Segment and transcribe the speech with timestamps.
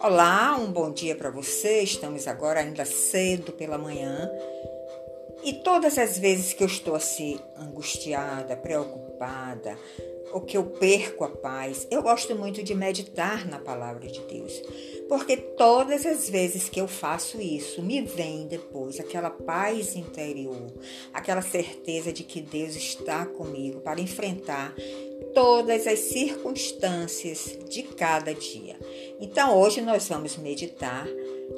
[0.00, 1.80] Olá, um bom dia para você.
[1.82, 4.30] Estamos agora ainda cedo pela manhã.
[5.44, 9.78] E todas as vezes que eu estou assim angustiada, preocupada,
[10.34, 14.60] ou que eu perco a paz, eu gosto muito de meditar na palavra de Deus.
[15.08, 20.74] Porque todas as vezes que eu faço isso, me vem depois aquela paz interior,
[21.12, 24.74] aquela certeza de que Deus está comigo para enfrentar
[25.32, 28.76] todas as circunstâncias de cada dia.
[29.20, 31.06] Então, hoje nós vamos meditar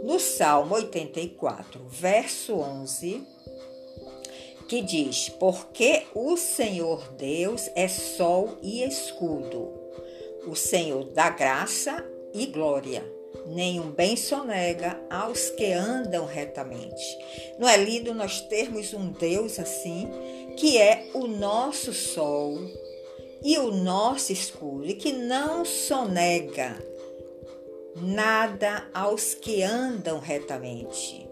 [0.03, 3.36] no Salmo 84, verso 11,
[4.69, 9.73] que diz: Porque o Senhor Deus é sol e escudo,
[10.47, 13.05] o Senhor dá graça e glória.
[13.47, 17.05] Nenhum bem sonega aos que andam retamente.
[17.59, 20.09] Não é lindo nós termos um Deus assim,
[20.57, 22.59] que é o nosso sol
[23.45, 26.77] e o nosso escudo, e que não sonega
[27.95, 31.26] nada aos que andam retamente.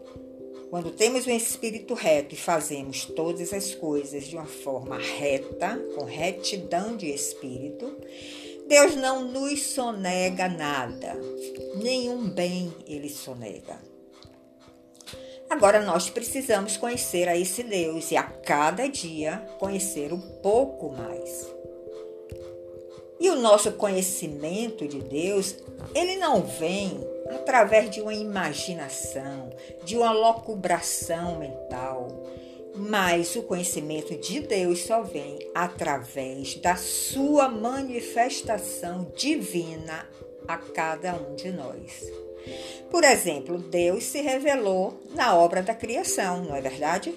[0.70, 6.04] Quando temos um espírito reto e fazemos todas as coisas de uma forma reta, com
[6.04, 7.96] retidão de espírito,
[8.66, 11.14] Deus não nos sonega nada,
[11.76, 13.78] nenhum bem ele sonega.
[15.50, 21.46] Agora nós precisamos conhecer a esse Deus e a cada dia conhecer um pouco mais.
[23.20, 25.54] E o nosso conhecimento de Deus,
[25.94, 29.50] ele não vem através de uma imaginação,
[29.84, 32.08] de uma locubração mental,
[32.74, 40.08] mas o conhecimento de Deus só vem através da sua manifestação divina
[40.46, 42.02] a cada um de nós.
[42.90, 47.14] Por exemplo, Deus se revelou na obra da criação, não é verdade?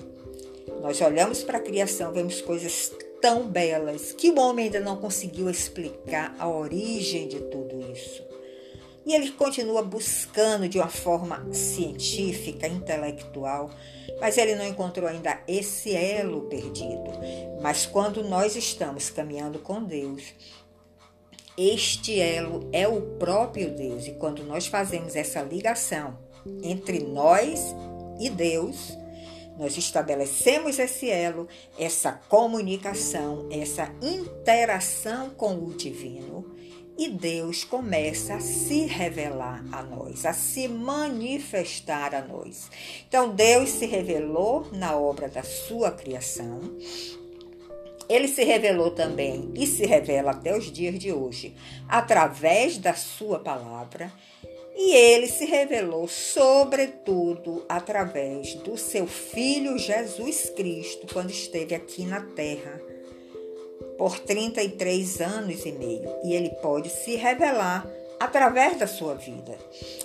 [0.82, 2.92] Nós olhamos para a criação, vemos coisas
[3.22, 8.24] tão belas que o homem ainda não conseguiu explicar a origem de tudo isso.
[9.08, 13.70] E ele continua buscando de uma forma científica, intelectual,
[14.20, 17.12] mas ele não encontrou ainda esse elo perdido.
[17.62, 20.34] Mas quando nós estamos caminhando com Deus,
[21.58, 24.08] este elo é o próprio Deus.
[24.08, 26.20] E quando nós fazemos essa ligação
[26.62, 27.74] entre nós
[28.20, 28.92] e Deus,
[29.58, 31.48] nós estabelecemos esse elo,
[31.80, 36.57] essa comunicação, essa interação com o divino
[36.98, 42.70] e Deus começa a se revelar a nós, a se manifestar a nós.
[43.08, 46.60] Então, Deus se revelou na obra da sua criação.
[48.10, 51.54] Ele se revelou também e se revela até os dias de hoje
[51.88, 54.12] através da sua palavra
[54.80, 62.22] e ele se revelou, sobretudo, através do seu Filho Jesus Cristo, quando esteve aqui na
[62.22, 62.80] terra,
[63.98, 66.10] por 33 anos e meio.
[66.24, 67.88] E ele pode se revelar
[68.20, 69.58] através da sua vida.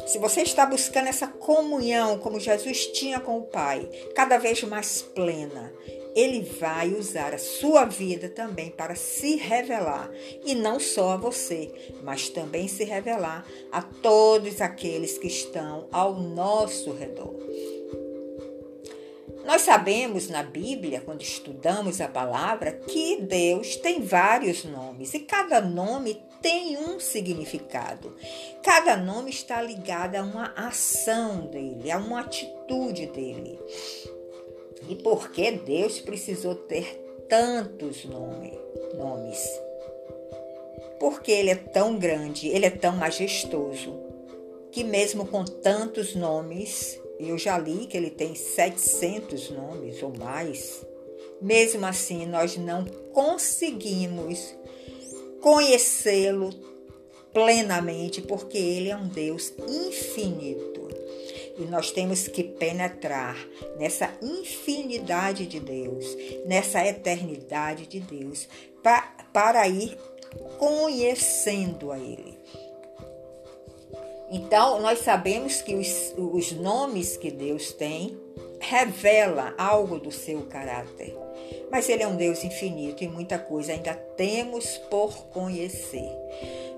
[0.07, 5.03] Se você está buscando essa comunhão como Jesus tinha com o Pai, cada vez mais
[5.03, 5.73] plena,
[6.15, 10.11] ele vai usar a sua vida também para se revelar,
[10.45, 11.73] e não só a você,
[12.03, 17.35] mas também se revelar a todos aqueles que estão ao nosso redor.
[19.45, 25.61] Nós sabemos na Bíblia, quando estudamos a palavra, que Deus tem vários nomes e cada
[25.61, 28.17] nome tem um significado.
[28.63, 33.59] Cada nome está ligado a uma ação dele, a uma atitude dele.
[34.89, 38.59] E por que Deus precisou ter tantos nome,
[38.95, 39.41] nomes?
[40.99, 43.93] Porque Ele é tão grande, Ele é tão majestoso,
[44.71, 50.85] que mesmo com tantos nomes, eu já li que Ele tem 700 nomes ou mais,
[51.41, 54.55] mesmo assim nós não conseguimos
[55.41, 56.51] conhecê-lo
[57.33, 60.89] plenamente, porque Ele é um Deus infinito.
[61.59, 63.37] E nós temos que penetrar
[63.79, 66.17] nessa infinidade de Deus,
[66.47, 68.49] nessa eternidade de Deus,
[68.83, 69.03] para,
[69.33, 69.97] para ir
[70.59, 72.39] conhecendo a Ele.
[74.35, 78.19] Então, nós sabemos que os, os nomes que Deus tem
[78.59, 81.15] revela algo do seu caráter.
[81.71, 86.09] Mas Ele é um Deus infinito e muita coisa ainda temos por conhecer.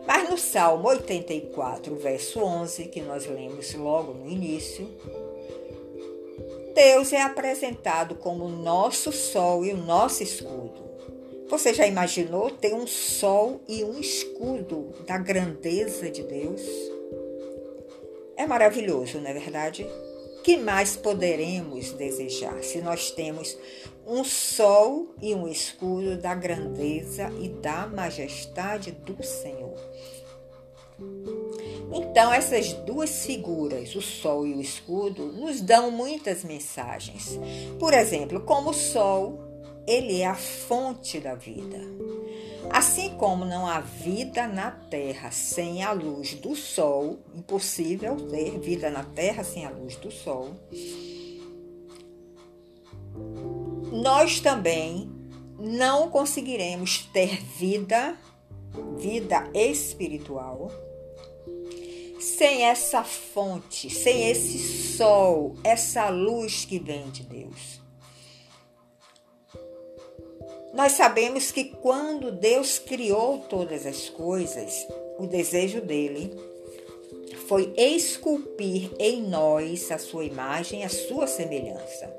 [0.04, 4.88] Mas no Salmo 84, verso 11, que nós lemos logo no início,
[6.74, 10.82] Deus é apresentado como o nosso sol e o nosso escudo.
[11.48, 16.62] Você já imaginou ter um sol e um escudo da grandeza de Deus?
[18.36, 19.86] É maravilhoso, não é verdade?
[20.44, 23.56] que mais poderemos desejar se nós temos
[24.06, 29.74] um sol e um escudo da grandeza e da majestade do Senhor.
[31.90, 37.40] Então, essas duas figuras, o sol e o escudo, nos dão muitas mensagens.
[37.78, 39.38] Por exemplo, como o sol,
[39.86, 41.80] ele é a fonte da vida.
[42.74, 48.90] Assim como não há vida na terra sem a luz do sol, impossível ter vida
[48.90, 50.50] na terra sem a luz do sol,
[53.92, 55.08] nós também
[55.56, 58.18] não conseguiremos ter vida,
[58.98, 60.68] vida espiritual,
[62.18, 64.58] sem essa fonte, sem esse
[64.96, 67.83] sol, essa luz que vem de Deus.
[70.74, 74.86] Nós sabemos que quando Deus criou todas as coisas,
[75.18, 76.36] o desejo dele
[77.46, 82.12] foi esculpir em nós a sua imagem, a sua semelhança.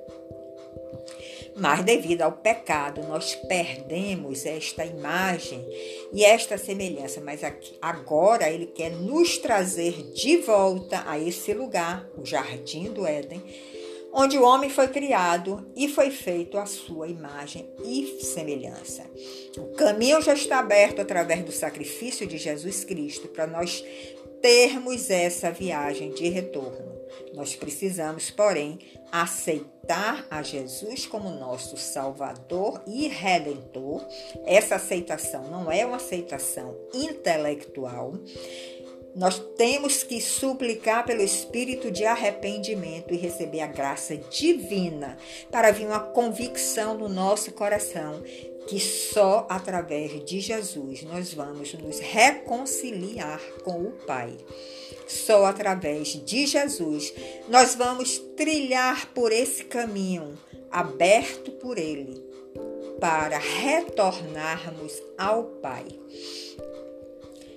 [1.58, 5.66] Mas devido ao pecado, nós perdemos esta imagem
[6.14, 7.22] e esta semelhança.
[7.22, 7.42] Mas
[7.82, 13.42] agora ele quer nos trazer de volta a esse lugar, o jardim do Éden,
[14.16, 19.04] onde o homem foi criado e foi feito à sua imagem e semelhança.
[19.58, 23.84] O caminho já está aberto através do sacrifício de Jesus Cristo para nós
[24.42, 26.96] termos essa viagem de retorno.
[27.34, 28.80] Nós precisamos, porém,
[29.12, 34.06] aceitar a Jesus como nosso Salvador e Redentor.
[34.46, 38.14] Essa aceitação não é uma aceitação intelectual,
[39.16, 45.18] nós temos que suplicar pelo espírito de arrependimento e receber a graça divina
[45.50, 48.22] para vir uma convicção no nosso coração
[48.68, 54.36] que só através de Jesus nós vamos nos reconciliar com o Pai.
[55.08, 57.14] Só através de Jesus
[57.48, 60.38] nós vamos trilhar por esse caminho
[60.72, 62.22] aberto por Ele
[63.00, 65.86] para retornarmos ao Pai.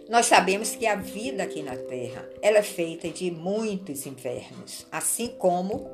[0.08, 5.28] Nós sabemos que a vida aqui na Terra ela é feita de muitos invernos, assim
[5.38, 5.86] como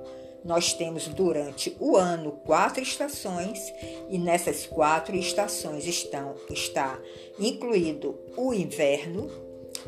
[0.45, 3.75] nós temos durante o ano quatro estações
[4.09, 6.97] e nessas quatro estações estão está
[7.41, 9.29] incluído o inverno.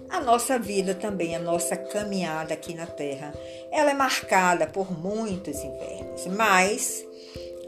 [0.08, 3.32] A nossa vida também, a nossa caminhada aqui na Terra,
[3.70, 7.06] ela é marcada por muitos invernos, mas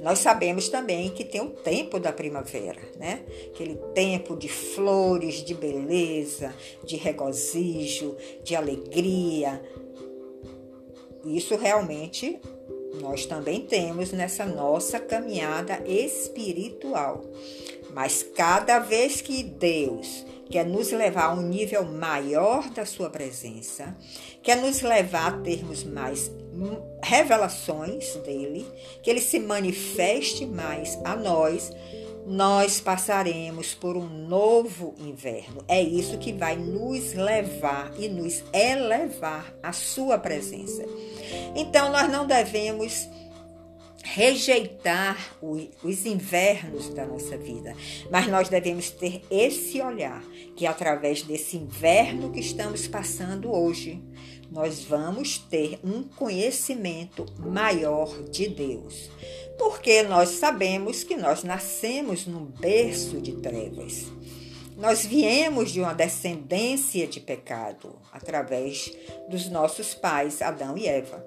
[0.00, 3.24] nós sabemos também que tem o tempo da primavera, né?
[3.48, 6.54] Aquele tempo de flores, de beleza,
[6.84, 9.62] de regozijo, de alegria.
[11.24, 12.40] Isso realmente
[13.00, 17.22] nós também temos nessa nossa caminhada espiritual.
[17.94, 23.96] Mas cada vez que Deus quer nos levar a um nível maior da sua presença,
[24.42, 26.30] quer nos levar a termos mais
[27.02, 28.66] revelações dele,
[29.02, 31.70] que ele se manifeste mais a nós,
[32.26, 35.64] nós passaremos por um novo inverno.
[35.66, 40.84] É isso que vai nos levar e nos elevar à sua presença.
[41.56, 43.08] Então nós não devemos
[44.04, 47.74] rejeitar os invernos da nossa vida,
[48.10, 50.22] mas nós devemos ter esse olhar
[50.56, 54.02] que através desse inverno que estamos passando hoje,
[54.50, 59.10] nós vamos ter um conhecimento maior de Deus.
[59.58, 64.06] Porque nós sabemos que nós nascemos num berço de trevas.
[64.76, 68.92] Nós viemos de uma descendência de pecado através
[69.28, 71.24] dos nossos pais, Adão e Eva.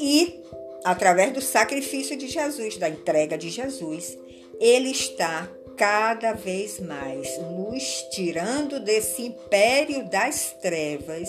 [0.00, 0.42] E
[0.90, 4.16] através do sacrifício de Jesus, da entrega de Jesus,
[4.58, 11.28] ele está cada vez mais nos tirando desse império das trevas.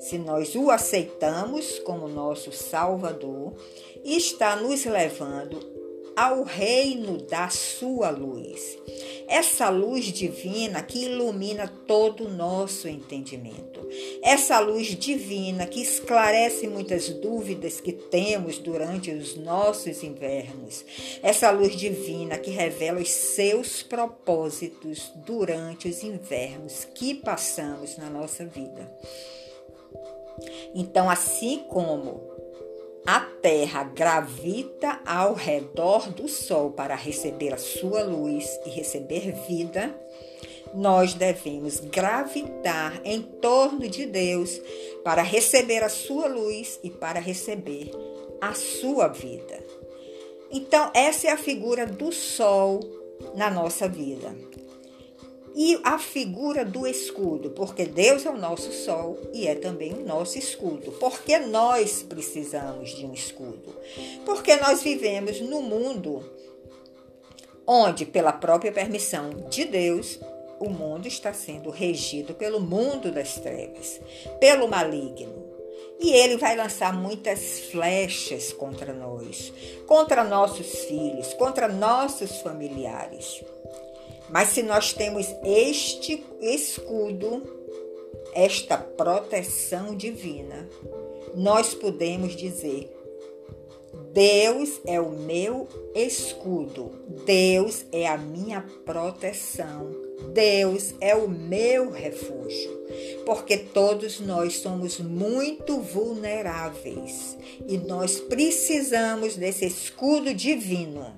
[0.00, 3.54] Se nós o aceitamos como nosso Salvador,
[4.02, 5.73] está nos levando
[6.16, 8.78] ao reino da sua luz.
[9.26, 13.88] Essa luz divina que ilumina todo o nosso entendimento.
[14.22, 20.84] Essa luz divina que esclarece muitas dúvidas que temos durante os nossos invernos.
[21.22, 28.44] Essa luz divina que revela os seus propósitos durante os invernos que passamos na nossa
[28.44, 28.90] vida.
[30.74, 32.33] Então, assim como
[33.06, 39.94] a Terra gravita ao redor do Sol para receber a sua luz e receber vida,
[40.74, 44.60] nós devemos gravitar em torno de Deus
[45.04, 47.90] para receber a sua luz e para receber
[48.40, 49.62] a sua vida.
[50.50, 52.80] Então, essa é a figura do Sol
[53.34, 54.34] na nossa vida.
[55.54, 60.04] E a figura do escudo, porque Deus é o nosso sol e é também o
[60.04, 60.90] nosso escudo.
[60.92, 63.74] Porque nós precisamos de um escudo?
[64.24, 66.24] Porque nós vivemos no mundo
[67.66, 70.18] onde, pela própria permissão de Deus,
[70.58, 74.00] o mundo está sendo regido pelo mundo das trevas,
[74.40, 75.44] pelo maligno.
[76.00, 79.52] E ele vai lançar muitas flechas contra nós,
[79.86, 83.42] contra nossos filhos, contra nossos familiares.
[84.28, 87.42] Mas se nós temos este escudo,
[88.34, 90.68] esta proteção divina,
[91.34, 92.90] nós podemos dizer:
[94.12, 96.92] Deus é o meu escudo,
[97.26, 99.90] Deus é a minha proteção,
[100.32, 102.86] Deus é o meu refúgio,
[103.26, 111.12] porque todos nós somos muito vulneráveis e nós precisamos desse escudo divino.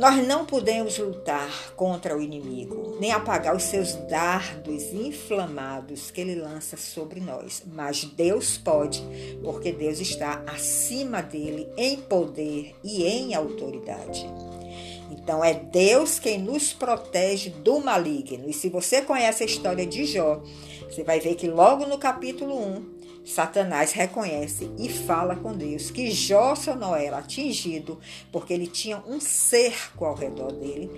[0.00, 6.36] Nós não podemos lutar contra o inimigo, nem apagar os seus dardos inflamados que ele
[6.36, 9.04] lança sobre nós, mas Deus pode,
[9.44, 14.26] porque Deus está acima dele em poder e em autoridade.
[15.10, 18.48] Então é Deus quem nos protege do maligno.
[18.48, 20.42] E se você conhece a história de Jó,
[20.88, 26.10] você vai ver que logo no capítulo 1, Satanás reconhece e fala com Deus que
[26.10, 27.98] Jó só não era atingido
[28.32, 30.90] porque ele tinha um cerco ao redor dele,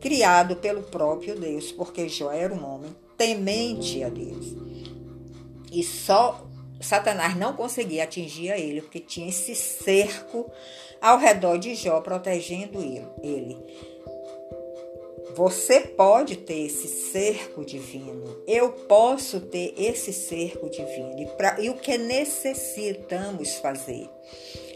[0.00, 4.54] criado pelo próprio Deus, porque Jó era um homem temente a Deus.
[5.72, 6.46] E só
[6.80, 10.50] Satanás não conseguia atingir a ele porque tinha esse cerco
[11.00, 12.80] ao redor de Jó protegendo
[13.22, 13.56] ele.
[15.38, 18.42] Você pode ter esse cerco divino.
[18.44, 21.16] Eu posso ter esse cerco divino.
[21.16, 24.10] E, pra, e o que necessitamos fazer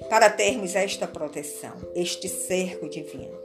[0.09, 3.37] para termos esta proteção, este cerco divino?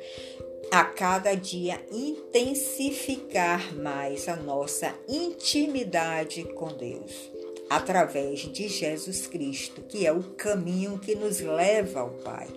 [0.69, 7.31] A cada dia intensificar mais a nossa intimidade com Deus
[7.69, 12.47] através de Jesus Cristo, que é o caminho que nos leva ao Pai.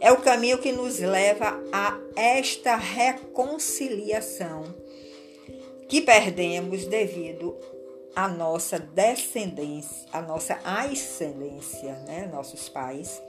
[0.00, 4.74] É o caminho que nos leva a esta reconciliação
[5.88, 7.56] que perdemos devido
[8.14, 12.28] à nossa descendência, à nossa ascendência, né?
[12.32, 13.20] nossos pais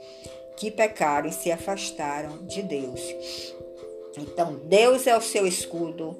[0.56, 3.00] que pecaram e se afastaram de Deus.
[4.16, 6.16] Então, Deus é o seu escudo,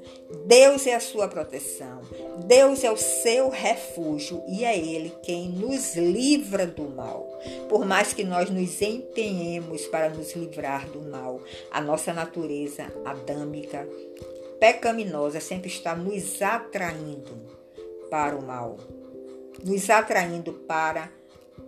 [0.47, 2.01] Deus é a sua proteção,
[2.47, 7.29] Deus é o seu refúgio e é Ele quem nos livra do mal.
[7.69, 13.87] Por mais que nós nos empenhemos para nos livrar do mal, a nossa natureza adâmica,
[14.59, 17.43] pecaminosa, sempre está nos atraindo
[18.11, 18.79] para o mal,
[19.63, 21.11] nos atraindo para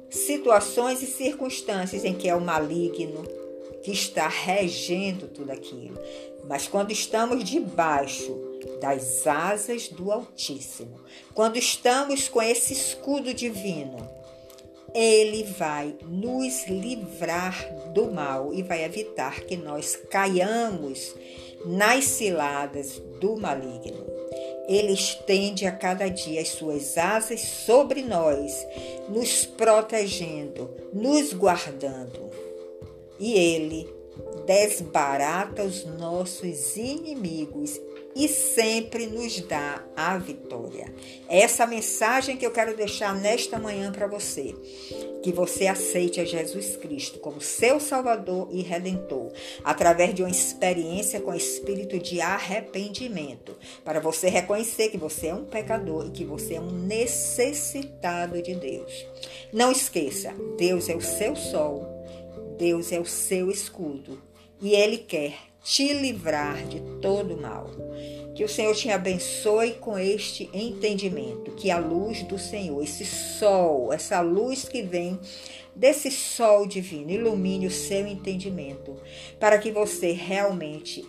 [0.08, 3.43] situações e circunstâncias em que é o maligno,
[3.84, 5.98] que está regendo tudo aquilo.
[6.48, 8.34] Mas quando estamos debaixo
[8.80, 10.98] das asas do Altíssimo,
[11.34, 14.08] quando estamos com esse escudo divino,
[14.94, 21.14] ele vai nos livrar do mal e vai evitar que nós caiamos
[21.66, 24.06] nas ciladas do maligno.
[24.66, 28.66] Ele estende a cada dia as suas asas sobre nós,
[29.10, 32.43] nos protegendo, nos guardando
[33.18, 33.88] e ele
[34.46, 37.80] desbarata os nossos inimigos
[38.16, 40.92] e sempre nos dá a vitória.
[41.28, 44.54] É essa mensagem que eu quero deixar nesta manhã para você.
[45.20, 49.32] Que você aceite a Jesus Cristo como seu Salvador e Redentor,
[49.64, 55.44] através de uma experiência com espírito de arrependimento, para você reconhecer que você é um
[55.44, 59.06] pecador e que você é um necessitado de Deus.
[59.52, 61.93] Não esqueça, Deus é o seu sol
[62.58, 64.22] Deus é o seu escudo
[64.60, 67.70] e Ele quer te livrar de todo mal.
[68.34, 73.92] Que o Senhor te abençoe com este entendimento, que a luz do Senhor, esse sol,
[73.92, 75.18] essa luz que vem
[75.74, 78.96] desse sol divino, ilumine o seu entendimento,
[79.40, 81.04] para que você realmente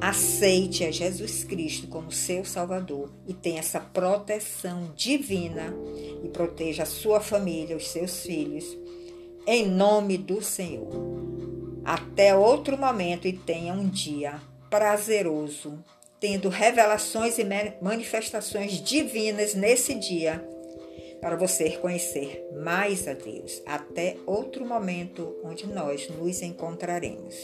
[0.00, 5.74] aceite a Jesus Cristo como seu Salvador e tenha essa proteção divina
[6.24, 8.64] e proteja a sua família, os seus filhos
[9.46, 10.88] em nome do Senhor.
[11.84, 15.82] Até outro momento e tenha um dia prazeroso,
[16.20, 17.46] tendo revelações e
[17.80, 20.46] manifestações divinas nesse dia,
[21.20, 23.62] para você conhecer mais a Deus.
[23.66, 27.34] Até outro momento onde nós nos encontraremos.